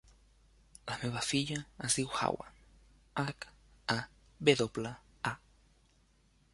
La 0.91 0.95
meva 1.01 1.21
filla 1.31 1.57
es 1.89 1.97
diu 1.99 2.09
Hawa: 2.21 2.49
hac, 3.25 3.47
a, 3.97 3.99
ve 4.49 4.57
doble, 4.65 4.97
a. 5.33 5.37